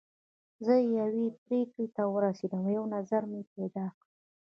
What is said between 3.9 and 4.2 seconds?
کړه.